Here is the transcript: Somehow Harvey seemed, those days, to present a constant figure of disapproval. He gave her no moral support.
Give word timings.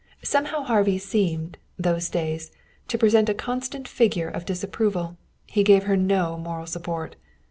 Somehow 0.23 0.63
Harvey 0.63 0.97
seemed, 0.97 1.59
those 1.77 2.09
days, 2.09 2.51
to 2.87 2.97
present 2.97 3.29
a 3.29 3.35
constant 3.35 3.87
figure 3.87 4.29
of 4.29 4.45
disapproval. 4.45 5.15
He 5.45 5.61
gave 5.63 5.83
her 5.83 5.95
no 5.95 6.39
moral 6.39 6.65
support. 6.65 7.17